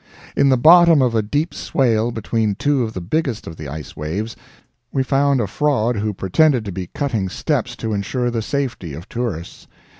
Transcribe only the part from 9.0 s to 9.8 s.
tourists.